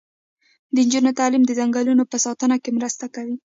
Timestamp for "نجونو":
0.85-1.11